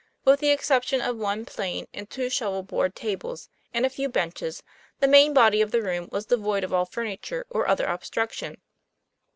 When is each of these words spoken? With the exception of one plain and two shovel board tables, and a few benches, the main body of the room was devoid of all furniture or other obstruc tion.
With 0.25 0.39
the 0.39 0.49
exception 0.49 0.99
of 0.99 1.15
one 1.15 1.45
plain 1.45 1.85
and 1.93 2.09
two 2.09 2.27
shovel 2.31 2.63
board 2.63 2.95
tables, 2.95 3.49
and 3.71 3.85
a 3.85 3.89
few 3.91 4.09
benches, 4.09 4.63
the 4.99 5.07
main 5.07 5.31
body 5.31 5.61
of 5.61 5.69
the 5.69 5.83
room 5.83 6.09
was 6.11 6.25
devoid 6.25 6.63
of 6.63 6.73
all 6.73 6.85
furniture 6.87 7.45
or 7.51 7.67
other 7.67 7.85
obstruc 7.85 8.31
tion. 8.31 8.59